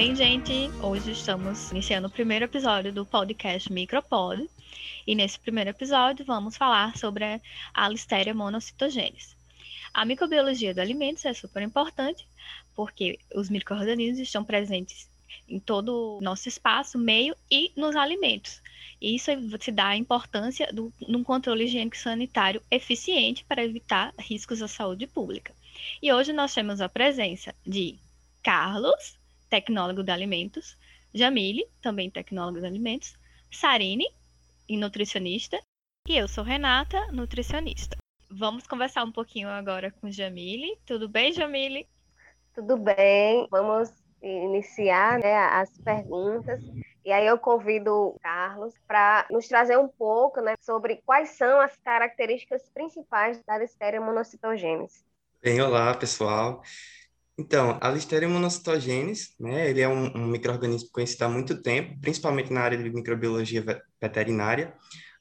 bem, 0.00 0.16
gente? 0.16 0.70
Hoje 0.82 1.10
estamos 1.10 1.70
iniciando 1.70 2.08
o 2.08 2.10
primeiro 2.10 2.46
episódio 2.46 2.90
do 2.90 3.04
podcast 3.04 3.70
Micropod. 3.70 4.48
E 5.06 5.14
nesse 5.14 5.38
primeiro 5.38 5.68
episódio 5.68 6.24
vamos 6.24 6.56
falar 6.56 6.96
sobre 6.96 7.38
a 7.74 7.86
Listeria 7.86 8.32
monocitogênese. 8.32 9.36
A 9.92 10.06
microbiologia 10.06 10.72
do 10.72 10.80
alimentos 10.80 11.26
é 11.26 11.34
super 11.34 11.62
importante, 11.62 12.26
porque 12.74 13.18
os 13.34 13.50
micro-organismos 13.50 14.20
estão 14.20 14.42
presentes 14.42 15.06
em 15.46 15.60
todo 15.60 16.16
o 16.16 16.20
nosso 16.22 16.48
espaço, 16.48 16.98
meio 16.98 17.36
e 17.50 17.70
nos 17.76 17.94
alimentos. 17.94 18.62
E 19.02 19.14
isso 19.14 19.30
se 19.60 19.70
dá 19.70 19.88
a 19.88 19.96
importância 19.98 20.72
do, 20.72 20.90
de 20.98 21.14
um 21.14 21.22
controle 21.22 21.64
higiênico 21.64 21.98
sanitário 21.98 22.62
eficiente 22.70 23.44
para 23.44 23.62
evitar 23.62 24.14
riscos 24.18 24.62
à 24.62 24.66
saúde 24.66 25.06
pública. 25.06 25.54
E 26.00 26.10
hoje 26.10 26.32
nós 26.32 26.54
temos 26.54 26.80
a 26.80 26.88
presença 26.88 27.54
de 27.66 27.98
Carlos, 28.42 29.19
tecnólogo 29.50 30.02
de 30.02 30.12
alimentos, 30.12 30.78
Jamile, 31.12 31.66
também 31.82 32.08
tecnólogo 32.08 32.60
de 32.60 32.66
alimentos, 32.66 33.18
Sarine, 33.50 34.06
nutricionista, 34.70 35.60
e 36.08 36.16
eu 36.16 36.28
sou 36.28 36.44
Renata, 36.44 37.10
nutricionista. 37.12 37.96
Vamos 38.30 38.66
conversar 38.66 39.04
um 39.04 39.12
pouquinho 39.12 39.48
agora 39.48 39.90
com 40.00 40.10
Jamile. 40.10 40.78
Tudo 40.86 41.08
bem, 41.08 41.32
Jamile? 41.32 41.88
Tudo 42.54 42.76
bem. 42.76 43.46
Vamos 43.50 43.90
iniciar 44.22 45.18
né, 45.18 45.36
as 45.36 45.70
perguntas. 45.78 46.62
E 47.04 47.10
aí 47.10 47.26
eu 47.26 47.38
convido 47.38 47.92
o 47.92 48.20
Carlos 48.20 48.74
para 48.86 49.26
nos 49.30 49.48
trazer 49.48 49.78
um 49.78 49.88
pouco 49.88 50.40
né, 50.40 50.54
sobre 50.60 51.02
quais 51.04 51.30
são 51.30 51.60
as 51.60 51.76
características 51.78 52.68
principais 52.72 53.42
da 53.44 53.58
Listeria 53.58 54.00
monocitogênese. 54.00 55.02
Bem, 55.42 55.60
olá, 55.60 55.94
pessoal. 55.94 56.62
Então, 57.40 57.78
a 57.80 57.88
Listeria 57.88 58.28
monocitogênese, 58.28 59.30
né, 59.40 59.70
ele 59.70 59.80
é 59.80 59.88
um, 59.88 60.14
um 60.14 60.26
microorganismo 60.26 60.90
conhecido 60.92 61.24
há 61.24 61.28
muito 61.30 61.62
tempo, 61.62 61.98
principalmente 61.98 62.52
na 62.52 62.60
área 62.60 62.76
de 62.76 62.90
microbiologia 62.90 63.64
veterinária, 63.98 64.74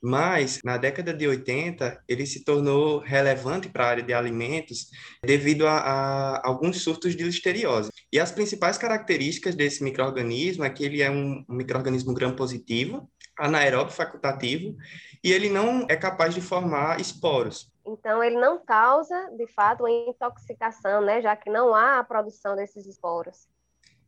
mas 0.03 0.59
na 0.61 0.76
década 0.76 1.14
de 1.14 1.26
80 1.26 2.03
ele 2.09 2.26
se 2.26 2.44
tornou 2.44 3.00
relevante 3.00 3.70
para 3.70 3.86
a 3.86 3.89
área 3.89 4.03
de 4.03 4.14
alimentos 4.14 4.89
devido 5.23 5.66
a, 5.66 5.78
a, 5.78 6.48
alguns 6.48 6.81
surtos 6.81 7.16
de 7.16 7.23
listeriose. 7.23 7.89
E 8.11 8.20
as 8.20 8.33
principais 8.33 8.78
características 8.78 9.56
desse 9.56 9.81
microorganismo 9.81 10.66
é 10.66 10.70
que 10.70 10.83
ele 10.83 11.02
é 11.02 11.09
um, 11.09 11.45
um 11.48 11.56
microorganismo 11.56 12.14
gram-positivo, 12.14 13.09
anaeróbio 13.38 13.94
facultativo, 13.94 14.76
e 15.23 15.31
ele 15.31 15.50
não 15.50 15.86
é 15.89 15.95
capaz 15.95 16.36
de 16.36 16.42
formar 16.42 17.00
esporos. 17.00 17.72
Então, 17.94 18.23
ele 18.23 18.40
não 18.40 18.64
causa, 18.64 19.30
de 19.36 19.48
fato, 19.48 19.82
uma 19.82 19.92
intoxicação, 19.92 21.02
né? 21.02 21.22
já 21.22 21.36
que 21.36 21.50
não 21.50 21.73
há 21.73 22.00
a 22.00 22.04
produção 22.04 22.56
desses 22.56 22.86
esporos. 22.86 23.48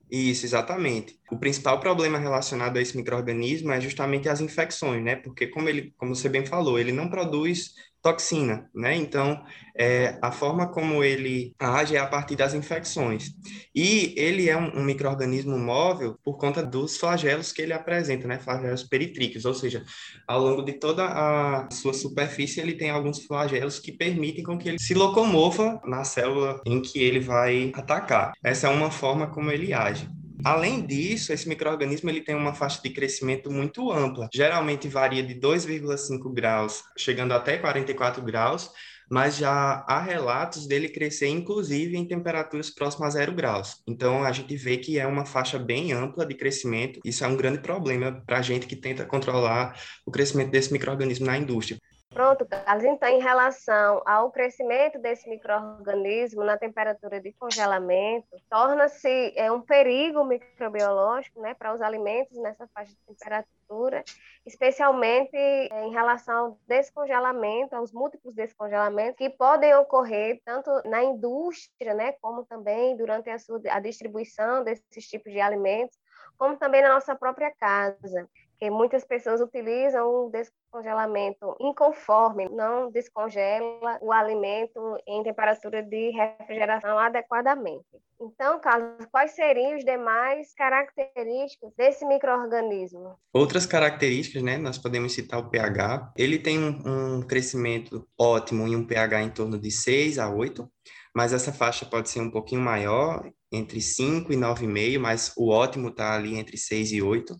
Isso, 0.09 0.45
exatamente. 0.45 1.17
O 1.31 1.37
principal 1.37 1.79
problema 1.79 2.17
relacionado 2.17 2.75
a 2.75 2.81
esse 2.81 2.97
microorganismo 2.97 3.71
é 3.71 3.79
justamente 3.79 4.27
as 4.27 4.41
infecções, 4.41 5.01
né? 5.01 5.15
Porque 5.15 5.47
como 5.47 5.69
ele, 5.69 5.93
como 5.97 6.13
você 6.13 6.27
bem 6.27 6.45
falou, 6.45 6.77
ele 6.77 6.91
não 6.91 7.09
produz 7.09 7.73
toxina, 8.01 8.69
né? 8.73 8.95
Então, 8.95 9.43
é, 9.75 10.17
a 10.21 10.31
forma 10.31 10.67
como 10.67 11.03
ele 11.03 11.53
age 11.59 11.95
é 11.95 11.99
a 11.99 12.07
partir 12.07 12.35
das 12.35 12.53
infecções. 12.53 13.31
E 13.73 14.13
ele 14.17 14.49
é 14.49 14.57
um, 14.57 14.79
um 14.79 14.83
microorganismo 14.83 15.57
móvel 15.57 16.17
por 16.23 16.37
conta 16.37 16.63
dos 16.63 16.97
flagelos 16.97 17.51
que 17.51 17.61
ele 17.61 17.73
apresenta, 17.73 18.27
né? 18.27 18.39
Flagelos 18.39 18.83
peritríqueos, 18.83 19.45
ou 19.45 19.53
seja, 19.53 19.83
ao 20.27 20.41
longo 20.41 20.63
de 20.63 20.73
toda 20.73 21.05
a 21.05 21.69
sua 21.71 21.93
superfície 21.93 22.59
ele 22.59 22.73
tem 22.73 22.89
alguns 22.89 23.25
flagelos 23.25 23.79
que 23.79 23.91
permitem 23.91 24.43
com 24.43 24.57
que 24.57 24.69
ele 24.69 24.79
se 24.79 24.93
locomova 24.93 25.79
na 25.85 26.03
célula 26.03 26.61
em 26.65 26.81
que 26.81 26.99
ele 26.99 27.19
vai 27.19 27.71
atacar. 27.75 28.33
Essa 28.43 28.67
é 28.67 28.69
uma 28.69 28.91
forma 28.91 29.27
como 29.27 29.51
ele 29.51 29.73
age. 29.73 30.09
Além 30.43 30.85
disso, 30.85 31.31
esse 31.31 31.47
microorganismo 31.47 32.09
ele 32.09 32.21
tem 32.21 32.35
uma 32.35 32.53
faixa 32.53 32.81
de 32.81 32.89
crescimento 32.89 33.51
muito 33.51 33.91
ampla. 33.91 34.27
Geralmente 34.33 34.87
varia 34.87 35.23
de 35.23 35.35
2,5 35.35 36.33
graus, 36.33 36.83
chegando 36.97 37.33
até 37.33 37.57
44 37.57 38.23
graus, 38.23 38.71
mas 39.11 39.35
já 39.35 39.83
há 39.87 40.01
relatos 40.01 40.65
dele 40.65 40.87
crescer, 40.87 41.27
inclusive, 41.27 41.97
em 41.97 42.07
temperaturas 42.07 42.69
próximas 42.69 43.15
a 43.15 43.19
zero 43.19 43.33
graus. 43.33 43.81
Então, 43.85 44.23
a 44.23 44.31
gente 44.31 44.55
vê 44.55 44.77
que 44.77 44.97
é 44.97 45.05
uma 45.05 45.25
faixa 45.25 45.59
bem 45.59 45.91
ampla 45.91 46.25
de 46.25 46.33
crescimento. 46.33 47.01
Isso 47.03 47.25
é 47.25 47.27
um 47.27 47.35
grande 47.35 47.59
problema 47.59 48.23
para 48.25 48.37
a 48.37 48.41
gente 48.41 48.65
que 48.65 48.75
tenta 48.75 49.05
controlar 49.05 49.77
o 50.05 50.11
crescimento 50.11 50.51
desse 50.51 50.71
microorganismo 50.71 51.25
na 51.25 51.37
indústria. 51.37 51.77
Pronto, 52.13 52.45
Carlos. 52.45 52.83
Então, 52.83 53.07
em 53.07 53.21
relação 53.21 54.01
ao 54.05 54.29
crescimento 54.31 54.99
desse 54.99 55.29
microorganismo 55.29 56.43
na 56.43 56.57
temperatura 56.57 57.21
de 57.21 57.31
congelamento, 57.31 58.27
torna-se 58.49 59.33
é, 59.37 59.49
um 59.49 59.61
perigo 59.61 60.21
microbiológico 60.25 61.39
né, 61.39 61.53
para 61.53 61.73
os 61.73 61.81
alimentos 61.81 62.37
nessa 62.37 62.67
faixa 62.73 62.91
de 62.91 63.15
temperatura, 63.15 64.03
especialmente 64.45 65.37
é, 65.37 65.85
em 65.85 65.91
relação 65.91 66.37
ao 66.37 66.57
descongelamento, 66.67 67.77
aos 67.77 67.93
múltiplos 67.93 68.35
descongelamentos 68.35 69.15
que 69.15 69.29
podem 69.29 69.73
ocorrer 69.75 70.41
tanto 70.43 70.69
na 70.89 71.01
indústria, 71.01 71.93
né, 71.93 72.11
como 72.21 72.43
também 72.43 72.97
durante 72.97 73.29
a, 73.29 73.39
sua, 73.39 73.61
a 73.69 73.79
distribuição 73.79 74.65
desses 74.65 75.07
tipos 75.07 75.31
de 75.31 75.39
alimentos, 75.39 75.97
como 76.37 76.57
também 76.57 76.81
na 76.81 76.89
nossa 76.89 77.15
própria 77.15 77.51
casa 77.51 78.27
que 78.61 78.69
muitas 78.69 79.03
pessoas 79.03 79.41
utilizam 79.41 80.07
o 80.07 80.29
descongelamento 80.29 81.55
inconforme, 81.59 82.47
não 82.47 82.91
descongela 82.91 83.97
o 83.99 84.11
alimento 84.11 84.79
em 85.07 85.23
temperatura 85.23 85.81
de 85.81 86.11
refrigeração 86.11 86.95
adequadamente. 86.99 87.83
Então, 88.21 88.61
Carlos, 88.61 89.03
quais 89.11 89.31
seriam 89.31 89.75
os 89.75 89.83
demais 89.83 90.53
características 90.53 91.73
desse 91.75 92.05
microorganismo? 92.05 93.15
Outras 93.33 93.65
características, 93.65 94.43
né? 94.43 94.59
Nós 94.59 94.77
podemos 94.77 95.11
citar 95.11 95.39
o 95.39 95.49
pH. 95.49 96.13
Ele 96.15 96.37
tem 96.37 96.59
um, 96.59 97.17
um 97.17 97.21
crescimento 97.23 98.07
ótimo 98.15 98.67
em 98.67 98.75
um 98.75 98.85
pH 98.85 99.23
em 99.23 99.31
torno 99.31 99.57
de 99.57 99.71
6 99.71 100.19
a 100.19 100.29
8, 100.29 100.71
mas 101.15 101.33
essa 101.33 101.51
faixa 101.51 101.83
pode 101.83 102.11
ser 102.11 102.21
um 102.21 102.29
pouquinho 102.29 102.61
maior, 102.61 103.27
entre 103.51 103.81
5 103.81 104.31
e 104.31 104.35
9,5, 104.35 104.99
mas 104.99 105.33
o 105.35 105.49
ótimo 105.49 105.87
está 105.87 106.13
ali 106.13 106.37
entre 106.37 106.57
6 106.57 106.91
e 106.91 107.01
8 107.01 107.35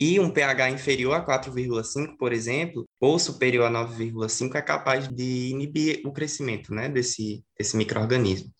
e 0.00 0.18
um 0.18 0.30
pH 0.30 0.70
inferior 0.70 1.14
a 1.14 1.24
4,5, 1.24 2.16
por 2.18 2.32
exemplo, 2.32 2.84
ou 3.00 3.18
superior 3.18 3.66
a 3.66 3.70
9,5 3.70 4.54
é 4.54 4.62
capaz 4.62 5.08
de 5.08 5.50
inibir 5.50 6.00
o 6.04 6.12
crescimento 6.12 6.74
né, 6.74 6.88
desse, 6.88 7.44
desse 7.58 7.76
microorganismo. 7.76 8.50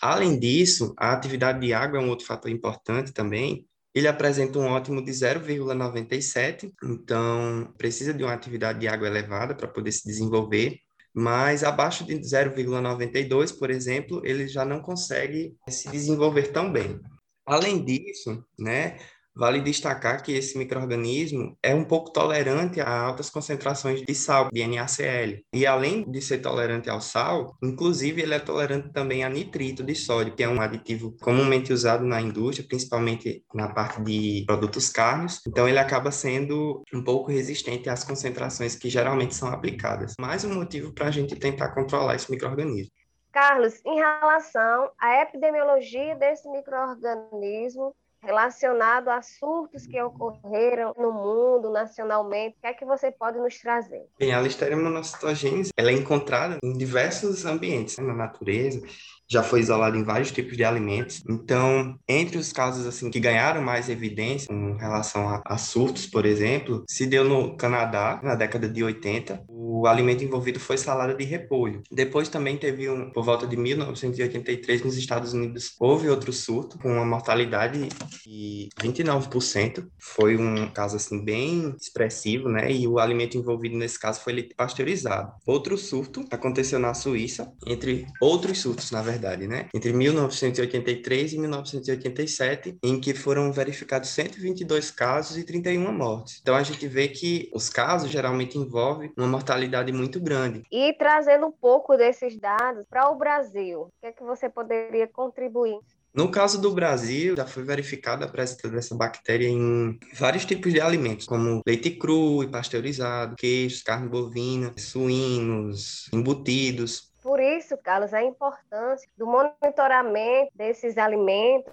Além 0.00 0.38
disso, 0.38 0.94
a 0.98 1.12
atividade 1.12 1.60
de 1.60 1.72
água 1.72 1.98
é 1.98 2.02
um 2.02 2.10
outro 2.10 2.26
fator 2.26 2.50
importante 2.50 3.12
também. 3.12 3.66
Ele 3.94 4.08
apresenta 4.08 4.58
um 4.58 4.66
ótimo 4.66 5.02
de 5.02 5.10
0,97, 5.10 6.70
então 6.82 7.72
precisa 7.78 8.12
de 8.12 8.24
uma 8.24 8.32
atividade 8.32 8.80
de 8.80 8.88
água 8.88 9.06
elevada 9.06 9.54
para 9.54 9.68
poder 9.68 9.92
se 9.92 10.04
desenvolver, 10.04 10.78
mas 11.14 11.62
abaixo 11.62 12.04
de 12.04 12.14
0,92, 12.16 13.56
por 13.56 13.70
exemplo, 13.70 14.20
ele 14.24 14.48
já 14.48 14.64
não 14.64 14.80
consegue 14.80 15.56
se 15.68 15.88
desenvolver 15.88 16.50
tão 16.50 16.72
bem. 16.72 17.00
Além 17.46 17.84
disso, 17.84 18.44
né, 18.58 18.98
Vale 19.36 19.60
destacar 19.60 20.22
que 20.22 20.32
esse 20.32 20.56
microorganismo 20.56 21.58
é 21.60 21.74
um 21.74 21.84
pouco 21.84 22.12
tolerante 22.12 22.80
a 22.80 22.88
altas 22.88 23.28
concentrações 23.28 24.00
de 24.00 24.14
sal, 24.14 24.48
de 24.52 24.64
NaCl. 24.64 25.42
E 25.52 25.66
além 25.66 26.08
de 26.08 26.22
ser 26.22 26.38
tolerante 26.38 26.88
ao 26.88 27.00
sal, 27.00 27.56
inclusive 27.60 28.22
ele 28.22 28.34
é 28.34 28.38
tolerante 28.38 28.92
também 28.92 29.24
a 29.24 29.28
nitrito 29.28 29.82
de 29.82 29.94
sódio, 29.96 30.36
que 30.36 30.44
é 30.44 30.48
um 30.48 30.60
aditivo 30.60 31.16
comumente 31.20 31.72
usado 31.72 32.04
na 32.04 32.20
indústria, 32.20 32.66
principalmente 32.68 33.44
na 33.52 33.68
parte 33.68 34.00
de 34.02 34.44
produtos 34.46 34.88
carnes. 34.88 35.40
Então 35.46 35.68
ele 35.68 35.80
acaba 35.80 36.12
sendo 36.12 36.84
um 36.94 37.02
pouco 37.02 37.32
resistente 37.32 37.90
às 37.90 38.04
concentrações 38.04 38.76
que 38.76 38.88
geralmente 38.88 39.34
são 39.34 39.48
aplicadas. 39.48 40.14
Mais 40.16 40.44
um 40.44 40.54
motivo 40.54 40.92
para 40.92 41.08
a 41.08 41.10
gente 41.10 41.34
tentar 41.34 41.70
controlar 41.70 42.14
esse 42.14 42.30
microorganismo. 42.30 42.92
Carlos, 43.32 43.84
em 43.84 43.96
relação 43.96 44.92
à 44.96 45.22
epidemiologia 45.22 46.14
desse 46.14 46.48
microorganismo, 46.48 47.92
relacionado 48.24 49.08
a 49.08 49.20
surtos 49.22 49.86
que 49.86 50.00
ocorreram 50.00 50.94
no 50.98 51.12
mundo, 51.12 51.70
nacionalmente. 51.70 52.56
O 52.58 52.60
que 52.60 52.66
é 52.66 52.74
que 52.74 52.84
você 52.84 53.10
pode 53.10 53.38
nos 53.38 53.58
trazer? 53.58 54.06
Bem, 54.18 54.32
a 54.32 54.40
Listeria 54.40 54.76
monocitogênese 54.76 55.70
ela 55.76 55.90
é 55.90 55.94
encontrada 55.94 56.58
em 56.62 56.72
diversos 56.72 57.44
ambientes, 57.44 57.98
né, 57.98 58.04
na 58.04 58.14
natureza, 58.14 58.80
já 59.28 59.42
foi 59.42 59.60
isolada 59.60 59.96
em 59.96 60.04
vários 60.04 60.30
tipos 60.30 60.56
de 60.56 60.64
alimentos. 60.64 61.22
Então, 61.28 61.98
entre 62.08 62.38
os 62.38 62.52
casos 62.52 62.86
assim 62.86 63.10
que 63.10 63.20
ganharam 63.20 63.62
mais 63.62 63.88
evidência 63.88 64.48
com 64.48 64.76
relação 64.76 65.28
a, 65.28 65.42
a 65.44 65.58
surtos, 65.58 66.06
por 66.06 66.26
exemplo, 66.26 66.84
se 66.88 67.06
deu 67.06 67.24
no 67.24 67.56
Canadá 67.56 68.20
na 68.22 68.34
década 68.34 68.68
de 68.68 68.84
80. 68.84 69.44
O 69.84 69.86
alimento 69.86 70.24
envolvido 70.24 70.58
foi 70.58 70.78
salada 70.78 71.12
de 71.12 71.24
repolho. 71.24 71.82
Depois 71.92 72.30
também 72.30 72.56
teve 72.56 72.88
um, 72.88 73.10
por 73.10 73.22
volta 73.22 73.46
de 73.46 73.54
1983, 73.54 74.82
nos 74.82 74.96
Estados 74.96 75.34
Unidos, 75.34 75.74
houve 75.78 76.08
outro 76.08 76.32
surto 76.32 76.78
com 76.78 76.90
uma 76.90 77.04
mortalidade 77.04 77.90
de 78.24 78.70
29%. 78.80 79.86
Foi 79.98 80.38
um 80.38 80.72
caso 80.72 80.96
assim 80.96 81.22
bem 81.22 81.76
expressivo, 81.78 82.48
né? 82.48 82.72
E 82.72 82.88
o 82.88 82.98
alimento 82.98 83.36
envolvido 83.36 83.76
nesse 83.76 84.00
caso 84.00 84.22
foi 84.22 84.48
pasteurizado. 84.56 85.34
Outro 85.46 85.76
surto 85.76 86.24
aconteceu 86.30 86.78
na 86.78 86.94
Suíça, 86.94 87.52
entre 87.66 88.06
outros 88.22 88.62
surtos, 88.62 88.90
na 88.90 89.02
verdade, 89.02 89.46
né? 89.46 89.68
Entre 89.74 89.92
1983 89.92 91.34
e 91.34 91.38
1987, 91.38 92.78
em 92.82 92.98
que 92.98 93.12
foram 93.12 93.52
verificados 93.52 94.08
122 94.08 94.90
casos 94.90 95.36
e 95.36 95.44
31 95.44 95.92
mortes. 95.92 96.38
Então 96.40 96.56
a 96.56 96.62
gente 96.62 96.88
vê 96.88 97.06
que 97.08 97.50
os 97.54 97.68
casos 97.68 98.10
geralmente 98.10 98.56
envolvem 98.56 99.12
uma 99.14 99.26
mortalidade 99.26 99.73
muito 99.92 100.20
grande. 100.20 100.62
E 100.70 100.92
trazendo 100.94 101.46
um 101.46 101.52
pouco 101.52 101.96
desses 101.96 102.38
dados 102.38 102.84
para 102.88 103.10
o 103.10 103.16
Brasil, 103.16 103.82
o 103.82 103.90
que 104.00 104.06
é 104.06 104.12
que 104.12 104.22
você 104.22 104.48
poderia 104.48 105.06
contribuir? 105.06 105.78
No 106.14 106.30
caso 106.30 106.60
do 106.60 106.70
Brasil, 106.70 107.34
já 107.36 107.44
foi 107.44 107.64
verificada 107.64 108.24
a 108.24 108.28
presença 108.28 108.68
dessa 108.68 108.94
bactéria 108.94 109.48
em 109.48 109.98
vários 110.14 110.44
tipos 110.44 110.72
de 110.72 110.80
alimentos, 110.80 111.26
como 111.26 111.60
leite 111.66 111.90
cru 111.90 112.44
e 112.44 112.48
pasteurizado, 112.48 113.34
queijos, 113.34 113.82
carne 113.82 114.08
bovina, 114.08 114.72
suínos, 114.78 116.08
embutidos. 116.12 117.12
Por 117.20 117.40
isso, 117.40 117.76
Carlos, 117.78 118.14
a 118.14 118.22
importância 118.22 119.08
do 119.16 119.26
monitoramento 119.26 120.50
desses 120.54 120.96
alimentos 120.98 121.72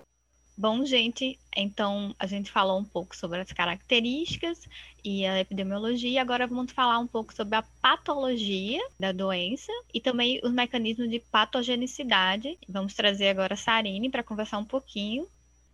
Bom, 0.62 0.86
gente, 0.86 1.40
então 1.58 2.14
a 2.20 2.28
gente 2.28 2.52
falou 2.52 2.78
um 2.78 2.86
pouco 2.86 3.16
sobre 3.16 3.40
as 3.40 3.52
características 3.52 4.60
e 5.04 5.26
a 5.26 5.40
epidemiologia, 5.40 6.22
agora 6.22 6.46
vamos 6.46 6.72
falar 6.72 7.00
um 7.00 7.08
pouco 7.08 7.34
sobre 7.34 7.56
a 7.56 7.64
patologia 7.82 8.80
da 9.00 9.12
doença 9.12 9.72
e 9.92 10.00
também 10.00 10.40
os 10.44 10.52
mecanismos 10.52 11.10
de 11.10 11.20
patogenicidade. 11.20 12.60
Vamos 12.70 12.94
trazer 12.94 13.30
agora 13.30 13.56
a 13.56 13.58
Sarine 13.58 14.08
para 14.08 14.22
conversar 14.22 14.60
um 14.60 14.64
pouquinho. 14.64 15.26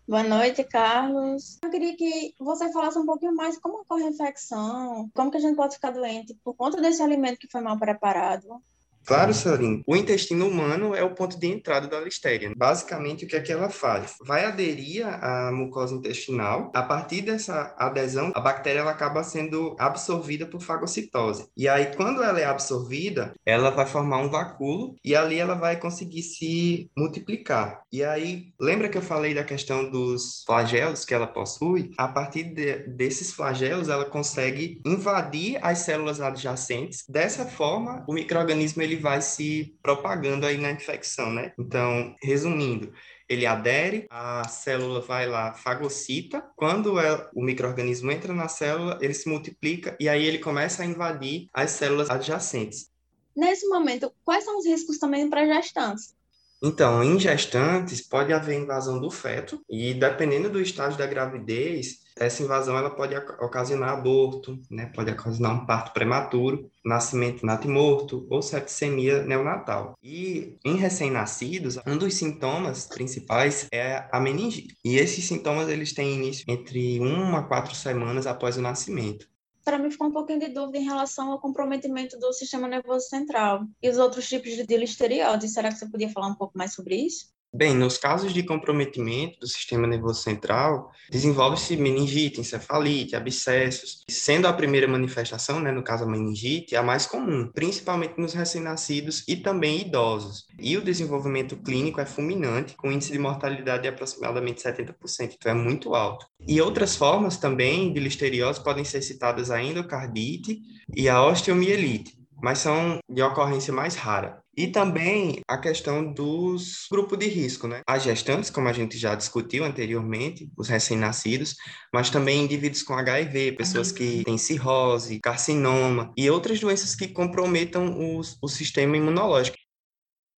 Boa 0.07 0.23
noite, 0.23 0.63
Carlos. 0.63 1.57
Eu 1.61 1.69
queria 1.69 1.93
que 1.97 2.33
você 2.39 2.71
falasse 2.71 2.97
um 2.97 3.05
pouquinho 3.05 3.35
mais 3.35 3.57
como 3.57 3.81
ocorre 3.81 4.05
a 4.05 4.09
infecção, 4.09 5.11
como 5.13 5.29
que 5.29 5.35
a 5.35 5.41
gente 5.41 5.57
pode 5.57 5.75
ficar 5.75 5.91
doente 5.91 6.33
por 6.45 6.53
conta 6.53 6.79
desse 6.79 7.03
alimento 7.03 7.39
que 7.39 7.51
foi 7.51 7.59
mal 7.59 7.77
preparado. 7.77 8.63
Claro, 9.07 9.33
Salim. 9.33 9.81
O 9.87 9.95
intestino 9.95 10.45
humano 10.45 10.93
é 10.93 11.01
o 11.01 11.15
ponto 11.15 11.39
de 11.39 11.47
entrada 11.47 11.87
da 11.87 12.01
listéria. 12.01 12.51
Basicamente, 12.57 13.23
o 13.23 13.27
que 13.27 13.37
é 13.37 13.39
que 13.39 13.53
ela 13.53 13.69
faz? 13.69 14.15
Vai 14.21 14.43
aderir 14.43 15.07
à 15.07 15.49
mucosa 15.49 15.95
intestinal. 15.95 16.69
A 16.75 16.83
partir 16.83 17.21
dessa 17.21 17.73
adesão, 17.77 18.33
a 18.35 18.41
bactéria 18.41 18.81
ela 18.81 18.91
acaba 18.91 19.23
sendo 19.23 19.77
absorvida 19.79 20.45
por 20.45 20.61
fagocitose. 20.61 21.47
E 21.55 21.69
aí, 21.69 21.85
quando 21.95 22.21
ela 22.21 22.37
é 22.37 22.43
absorvida, 22.43 23.33
ela 23.45 23.69
vai 23.69 23.85
formar 23.85 24.17
um 24.17 24.29
vacúolo 24.29 24.97
e 25.05 25.15
ali 25.15 25.39
ela 25.39 25.55
vai 25.55 25.79
conseguir 25.79 26.23
se 26.23 26.91
multiplicar. 26.97 27.83
E 27.89 28.03
aí, 28.03 28.47
lembra 28.59 28.89
que 28.89 28.97
eu 28.97 29.01
falei 29.01 29.33
da 29.33 29.45
questão 29.45 29.89
dos 29.89 30.43
flagelos 30.45 31.05
que 31.05 31.13
ela 31.13 31.27
possui? 31.27 31.91
A 31.97 32.09
partir 32.09 32.43
de, 32.43 32.79
desses 32.89 33.31
flagelos, 33.31 33.87
ela 33.87 34.03
consegue 34.03 34.81
invadir 34.85 35.57
as 35.61 35.79
células 35.79 36.19
adjacentes. 36.19 37.05
Dessa 37.07 37.45
forma, 37.45 38.03
o 38.05 38.13
microorganismo 38.13 38.81
ele 38.81 38.96
vai 38.97 39.21
se 39.21 39.77
propagando 39.81 40.45
aí 40.45 40.57
na 40.57 40.71
infecção, 40.71 41.31
né? 41.31 41.53
Então, 41.57 42.15
resumindo, 42.21 42.91
ele 43.29 43.45
adere, 43.45 44.07
a 44.09 44.47
célula 44.47 45.01
vai 45.01 45.27
lá, 45.27 45.53
fagocita. 45.53 46.43
Quando 46.55 46.99
é, 46.99 47.29
o 47.33 47.43
microorganismo 47.43 48.11
entra 48.11 48.33
na 48.33 48.47
célula, 48.47 48.97
ele 49.01 49.13
se 49.13 49.29
multiplica 49.29 49.95
e 49.99 50.07
aí 50.07 50.25
ele 50.25 50.39
começa 50.39 50.83
a 50.83 50.85
invadir 50.85 51.49
as 51.53 51.71
células 51.71 52.09
adjacentes. 52.09 52.89
Nesse 53.35 53.67
momento, 53.67 54.11
quais 54.25 54.43
são 54.43 54.57
os 54.57 54.65
riscos 54.65 54.97
também 54.97 55.29
para 55.29 55.45
gestantes? 55.45 56.16
Então, 56.61 57.03
em 57.03 57.19
gestantes, 57.19 58.01
pode 58.01 58.33
haver 58.33 58.59
invasão 58.59 58.99
do 58.99 59.11
feto 59.11 59.61
e, 59.69 59.93
dependendo 59.93 60.49
do 60.49 60.59
estágio 60.59 60.97
da 60.97 61.05
gravidez, 61.05 61.99
essa 62.19 62.41
invasão 62.41 62.75
ela 62.75 62.89
pode 62.89 63.15
ocasionar 63.15 63.89
aborto, 63.89 64.59
né? 64.69 64.91
pode 64.95 65.11
ocasionar 65.11 65.53
um 65.53 65.65
parto 65.67 65.93
prematuro, 65.93 66.69
nascimento 66.83 67.45
natimorto 67.45 68.25
ou 68.29 68.41
septicemia 68.41 69.21
neonatal. 69.23 69.95
E 70.01 70.57
em 70.65 70.77
recém-nascidos, 70.77 71.77
um 71.85 71.95
dos 71.95 72.15
sintomas 72.15 72.87
principais 72.87 73.67
é 73.71 74.07
a 74.11 74.19
meningite. 74.19 74.75
E 74.83 74.97
esses 74.97 75.25
sintomas 75.25 75.69
eles 75.69 75.93
têm 75.93 76.15
início 76.15 76.43
entre 76.47 76.99
uma 76.99 77.39
a 77.39 77.43
quatro 77.43 77.75
semanas 77.75 78.25
após 78.25 78.57
o 78.57 78.61
nascimento 78.61 79.27
para 79.67 79.77
mim 79.77 79.91
ficou 79.91 80.07
um 80.07 80.13
pouquinho 80.13 80.39
de 80.39 80.47
dúvida 80.47 80.77
em 80.77 80.85
relação 80.85 81.29
ao 81.29 81.41
comprometimento 81.41 82.17
do 82.17 82.31
sistema 82.31 82.69
nervoso 82.69 83.09
central 83.09 83.67
e 83.83 83.89
os 83.89 83.97
outros 83.97 84.25
tipos 84.25 84.51
de 84.53 84.77
listeriose. 84.77 85.49
Será 85.49 85.67
que 85.67 85.77
você 85.77 85.89
podia 85.89 86.09
falar 86.09 86.27
um 86.27 86.35
pouco 86.35 86.57
mais 86.57 86.73
sobre 86.73 86.95
isso? 86.95 87.36
Bem, 87.57 87.73
nos 87.73 87.97
casos 87.97 88.35
de 88.35 88.43
comprometimento 88.43 89.39
do 89.39 89.47
sistema 89.47 89.87
nervoso 89.87 90.21
central, 90.21 90.91
desenvolve-se 91.09 91.75
meningite, 91.75 92.39
encefalite, 92.39 93.15
abscessos, 93.15 94.03
sendo 94.07 94.47
a 94.47 94.53
primeira 94.53 94.87
manifestação, 94.87 95.59
né, 95.59 95.71
no 95.71 95.81
caso 95.81 96.03
a 96.03 96.07
meningite, 96.07 96.75
a 96.75 96.83
mais 96.83 97.07
comum, 97.07 97.49
principalmente 97.51 98.13
nos 98.19 98.33
recém-nascidos 98.33 99.23
e 99.27 99.35
também 99.37 99.81
idosos. 99.81 100.45
E 100.59 100.77
o 100.77 100.83
desenvolvimento 100.83 101.57
clínico 101.57 101.99
é 101.99 102.05
fulminante, 102.05 102.75
com 102.75 102.91
índice 102.91 103.11
de 103.11 103.17
mortalidade 103.17 103.81
de 103.81 103.89
aproximadamente 103.89 104.61
70%, 104.61 105.33
então 105.33 105.51
é 105.51 105.55
muito 105.55 105.95
alto. 105.95 106.27
E 106.47 106.61
outras 106.61 106.95
formas 106.95 107.37
também 107.37 107.91
de 107.91 107.99
listeriose 107.99 108.63
podem 108.63 108.85
ser 108.85 109.01
citadas 109.01 109.49
a 109.49 109.59
endocardite 109.59 110.59
e 110.95 111.09
a 111.09 111.25
osteomielite, 111.25 112.19
mas 112.39 112.59
são 112.59 112.99
de 113.09 113.23
ocorrência 113.23 113.73
mais 113.73 113.95
rara. 113.95 114.45
E 114.57 114.65
também 114.65 115.41
a 115.47 115.55
questão 115.55 116.11
dos 116.11 116.87
grupos 116.91 117.19
de 117.19 117.27
risco, 117.27 117.67
né? 117.67 117.81
As 117.85 118.01
gestantes, 118.01 118.49
como 118.49 118.67
a 118.67 118.73
gente 118.73 118.97
já 118.97 119.13
discutiu 119.13 119.63
anteriormente, 119.63 120.49
os 120.57 120.67
recém-nascidos, 120.67 121.55
mas 121.93 122.09
também 122.09 122.43
indivíduos 122.43 122.81
com 122.81 122.95
HIV, 122.95 123.51
pessoas 123.51 123.91
que 123.91 124.23
têm 124.23 124.35
cirrose, 124.35 125.19
carcinoma 125.19 126.11
e 126.17 126.27
outras 126.27 126.59
doenças 126.59 126.95
que 126.95 127.07
comprometam 127.07 128.17
os, 128.17 128.35
o 128.41 128.47
sistema 128.47 128.97
imunológico. 128.97 129.57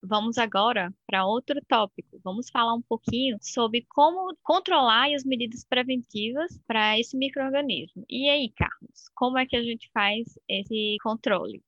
Vamos 0.02 0.36
agora 0.36 0.92
para 1.06 1.24
outro 1.24 1.60
tópico. 1.68 2.20
Vamos 2.24 2.50
falar 2.50 2.74
um 2.74 2.82
pouquinho 2.82 3.36
sobre 3.40 3.86
como 3.88 4.36
controlar 4.42 5.14
as 5.14 5.22
medidas 5.22 5.64
preventivas 5.64 6.58
para 6.66 6.98
esse 6.98 7.16
microorganismo. 7.16 8.04
E 8.08 8.28
aí, 8.28 8.50
Carlos, 8.56 9.08
como 9.14 9.38
é 9.38 9.46
que 9.46 9.56
a 9.56 9.62
gente 9.62 9.88
faz 9.92 10.26
esse 10.48 10.96
controle? 11.02 11.62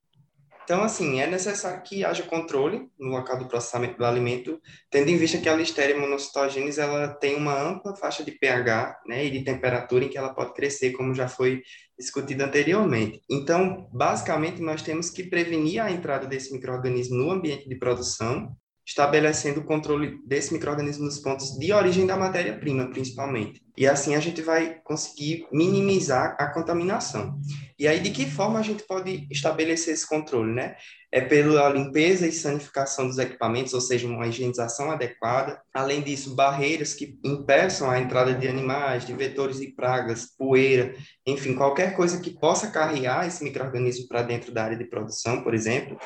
Então, 0.65 0.83
assim, 0.83 1.21
é 1.21 1.27
necessário 1.27 1.83
que 1.83 2.05
haja 2.05 2.23
controle 2.23 2.89
no 2.99 3.11
local 3.11 3.39
do 3.39 3.49
processamento 3.49 3.99
do 3.99 4.05
alimento, 4.05 4.61
tendo 4.91 5.09
em 5.09 5.17
vista 5.17 5.39
que 5.39 5.49
a 5.49 5.57
Listeria 5.57 5.99
monocytogenes 5.99 6.79
ela 6.79 7.09
tem 7.09 7.35
uma 7.35 7.61
ampla 7.61 7.97
faixa 7.97 8.23
de 8.23 8.33
pH 8.33 9.01
né, 9.07 9.25
e 9.25 9.31
de 9.31 9.43
temperatura 9.43 10.05
em 10.05 10.09
que 10.09 10.17
ela 10.17 10.33
pode 10.33 10.55
crescer, 10.55 10.93
como 10.93 11.15
já 11.15 11.27
foi 11.27 11.63
discutido 11.99 12.45
anteriormente. 12.45 13.21
Então, 13.29 13.89
basicamente, 13.93 14.63
nós 14.63 14.83
temos 14.83 15.11
que 15.11 15.25
prevenir 15.25 15.83
a 15.83 15.91
entrada 15.91 16.27
desse 16.27 16.53
microorganismo 16.53 17.17
no 17.17 17.31
ambiente 17.31 17.69
de 17.69 17.75
produção, 17.75 18.57
estabelecendo 18.87 19.61
o 19.61 19.65
controle 19.65 20.19
desse 20.27 20.53
microorganismo 20.53 21.05
nos 21.05 21.19
pontos 21.19 21.57
de 21.59 21.73
origem 21.73 22.07
da 22.07 22.17
matéria-prima, 22.17 22.91
principalmente. 22.91 23.63
E 23.77 23.87
assim 23.87 24.15
a 24.15 24.21
gente 24.21 24.43
vai 24.43 24.81
conseguir 24.83 25.47
minimizar 25.53 26.37
a 26.39 26.49
contaminação. 26.49 27.39
E 27.81 27.89
aí, 27.89 27.99
de 27.99 28.11
que 28.11 28.31
forma 28.31 28.59
a 28.59 28.63
gente 28.63 28.83
pode 28.83 29.27
estabelecer 29.31 29.95
esse 29.95 30.07
controle, 30.07 30.53
né? 30.53 30.77
É 31.11 31.23
pela 31.23 31.67
limpeza 31.71 32.27
e 32.27 32.31
sanificação 32.31 33.07
dos 33.07 33.17
equipamentos, 33.17 33.73
ou 33.73 33.81
seja, 33.81 34.07
uma 34.07 34.27
higienização 34.27 34.91
adequada. 34.91 35.63
Além 35.73 36.03
disso, 36.03 36.37
barreiras 36.37 36.93
que 36.93 37.19
impeçam 37.25 37.91
a 37.91 37.99
entrada 37.99 38.35
de 38.35 38.47
animais, 38.47 39.07
de 39.07 39.15
vetores 39.15 39.61
e 39.61 39.75
pragas, 39.75 40.27
poeira, 40.37 40.95
enfim, 41.27 41.55
qualquer 41.55 41.97
coisa 41.97 42.21
que 42.21 42.39
possa 42.39 42.71
carregar 42.71 43.27
esse 43.27 43.43
microorganismo 43.43 44.07
para 44.09 44.21
dentro 44.21 44.53
da 44.53 44.63
área 44.63 44.77
de 44.77 44.85
produção, 44.85 45.43
por 45.43 45.55
exemplo. 45.55 45.99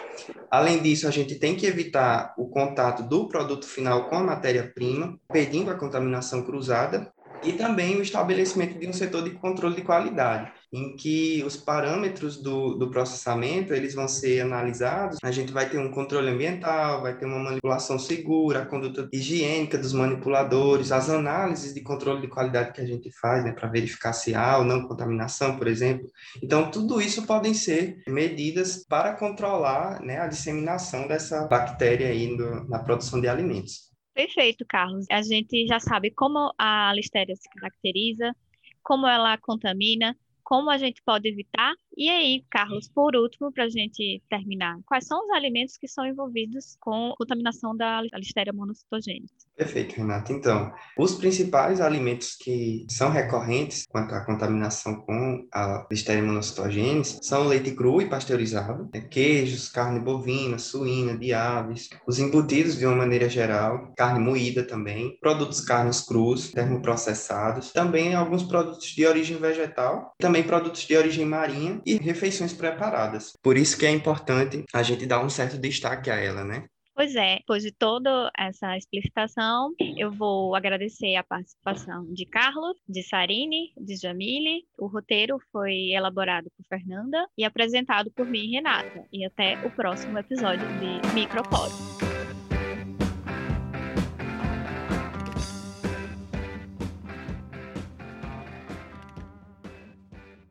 Além 0.49 0.81
disso, 0.81 1.09
a 1.09 1.11
gente 1.11 1.41
tem 1.41 1.57
que 1.57 1.67
evitar 1.67 2.35
o 2.39 2.47
contato 2.47 3.03
do 3.03 3.27
produto 3.27 3.67
final 3.67 4.09
com 4.09 4.15
a 4.15 4.23
matéria-prima, 4.23 5.19
pedindo 5.33 5.73
a 5.73 5.75
contaminação 5.75 6.45
cruzada 6.45 7.13
e 7.45 7.53
também 7.53 7.97
o 7.97 8.03
estabelecimento 8.03 8.79
de 8.79 8.89
um 8.89 8.93
setor 8.93 9.23
de 9.23 9.31
controle 9.31 9.77
de 9.77 9.83
qualidade, 9.83 10.51
em 10.75 10.97
que 10.97 11.43
os 11.45 11.57
parâmetros 11.57 12.37
do, 12.37 12.75
do 12.75 12.91
processamento 12.91 13.73
eles 13.73 13.95
vão 13.95 14.09
ser 14.09 14.41
analisados. 14.41 15.19
A 15.23 15.31
gente 15.31 15.53
vai 15.53 15.71
ter 15.71 15.79
um 15.79 15.91
controle 15.91 16.29
ambiental, 16.29 17.03
vai 17.03 17.17
ter 17.17 17.27
uma 17.27 17.39
manipulação 17.39 17.99
segura, 17.99 18.63
a 18.63 18.67
conduta 18.67 19.09
higiênica 19.13 19.79
dos 19.79 19.93
manipuladores, 19.93 20.91
as 20.91 21.09
análises 21.09 21.73
de 21.73 21.81
controle 21.81 22.21
de 22.21 22.29
qualidade 22.29 22.73
que 22.73 22.81
a 22.81 22.87
gente 22.87 23.11
faz, 23.21 23.45
né, 23.45 23.53
para 23.53 23.69
verificar 23.69 24.13
se 24.13 24.35
há 24.35 24.59
ou 24.59 24.65
não 24.65 24.89
contaminação, 24.89 25.57
por 25.57 25.69
exemplo. 25.69 26.11
Então, 26.43 26.71
tudo 26.71 27.01
isso 27.01 27.25
podem 27.25 27.55
ser 27.55 28.03
medidas 28.09 28.85
para 28.89 29.15
controlar 29.15 30.01
né, 30.03 30.19
a 30.19 30.27
disseminação 30.27 31.07
dessa 31.07 31.47
bactéria 31.47 32.09
aí 32.09 32.37
no, 32.37 32.69
na 32.69 32.81
produção 32.81 33.21
de 33.21 33.29
alimentos. 33.29 33.95
Perfeito, 34.13 34.65
Carlos. 34.69 35.07
A 35.11 35.23
gente 35.23 35.67
já 35.67 35.79
sabe 35.79 36.11
como 36.11 36.53
a 36.59 36.93
listéria 36.95 37.35
se 37.35 37.49
caracteriza, 37.51 38.35
como 38.83 39.07
ela 39.07 39.37
contamina, 39.39 40.17
como 40.45 40.71
a 40.71 40.79
gente 40.79 41.03
pode 41.03 41.29
evitar 41.29 41.75
E 41.97 42.09
aí, 42.09 42.45
Carlos, 42.51 42.89
por 42.89 43.15
último, 43.15 43.53
para 43.53 43.65
a 43.65 43.69
gente 43.69 44.21
terminar, 44.29 44.79
quais 44.85 45.07
são 45.07 45.25
os 45.25 45.31
alimentos 45.31 45.77
que 45.77 45.87
são 45.87 46.05
envolvidos 46.05 46.77
com 46.81 47.15
contaminação 47.17 47.77
da 47.77 48.03
Listeria 48.15 48.53
monocitogênese? 48.53 49.33
Perfeito, 49.57 49.95
Renato. 49.95 50.33
Então, 50.33 50.73
os 50.99 51.15
principais 51.15 51.81
alimentos 51.81 52.37
que 52.37 52.85
são 52.91 53.11
recorrentes 53.11 53.87
quanto 53.89 54.13
à 54.13 54.25
contaminação 54.25 54.97
com 55.03 55.47
a 55.53 55.87
Listeria 55.89 56.23
monocitogênese 56.23 57.21
são 57.23 57.47
leite 57.47 57.71
cru 57.71 58.03
e 58.03 58.09
pasteurizado, 58.09 58.89
né? 58.93 59.01
queijos, 59.03 59.69
carne 59.69 60.01
bovina, 60.01 60.59
suína, 60.59 61.17
de 61.17 61.33
aves, 61.33 61.89
os 62.07 62.19
embutidos 62.19 62.77
de 62.77 62.87
uma 62.87 62.97
maneira 62.97 63.29
geral, 63.29 63.93
carne 63.97 64.19
moída 64.19 64.65
também, 64.65 65.17
produtos 65.21 65.61
carnes 65.61 66.01
crus, 66.01 66.51
termoprocessados, 66.51 67.73
também 67.73 68.15
alguns 68.15 68.43
produtos 68.43 68.89
de 68.89 69.07
origem 69.07 69.37
vegetal, 69.37 70.13
também 70.19 70.43
produtos 70.43 70.83
de 70.83 70.97
origem 70.97 71.25
marinha 71.25 71.81
e 71.85 71.97
refeições 71.97 72.53
preparadas. 72.53 73.33
Por 73.43 73.57
isso 73.57 73.79
que 73.79 73.87
é 73.87 73.91
importante 73.91 74.65
a 74.73 74.83
gente 74.83 75.07
dar 75.07 75.25
um 75.25 75.31
certo 75.31 75.59
destaque 75.59 76.11
a 76.11 76.17
ela, 76.17 76.45
né? 76.45 76.65
Pois 76.95 77.17
é, 77.17 77.39
depois 77.39 77.65
de 77.65 77.73
toda 77.73 78.31
essa 78.39 78.77
explicitação, 78.77 79.73
eu 79.99 80.13
vou 80.13 80.55
agradecer 80.55 81.17
a 81.17 81.25
participação 81.25 82.07
de 82.13 82.25
Carlos, 82.25 82.77
de 82.89 83.03
Sarine, 83.03 83.73
de 83.77 83.97
Jamile. 83.97 84.65
O 84.79 84.87
roteiro 84.87 85.37
foi 85.51 85.91
elaborado 85.91 86.49
por 86.57 86.65
Fernanda 86.69 87.27
e 87.37 87.45
apresentado 87.45 88.13
por 88.13 88.27
mim, 88.27 88.53
Renata. 88.53 89.05
E 89.13 89.25
até 89.25 89.59
o 89.67 89.71
próximo 89.71 90.17
episódio 90.19 90.67
de 90.79 91.15
Micropod. 91.15 91.73